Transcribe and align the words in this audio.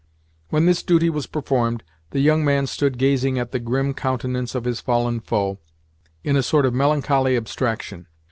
When 0.49 0.65
this 0.65 0.81
duty 0.81 1.11
was 1.11 1.27
performed, 1.27 1.83
the 2.09 2.21
young 2.21 2.43
man 2.43 2.65
stood 2.65 2.97
gazing 2.97 3.37
at 3.37 3.51
the 3.51 3.59
grim 3.59 3.93
countenance 3.93 4.55
of 4.55 4.63
his 4.63 4.81
fallen 4.81 5.19
foe, 5.19 5.59
in 6.23 6.35
a 6.35 6.41
sort 6.41 6.65
of 6.65 6.73
melancholy 6.73 7.37
abstraction. 7.37 8.07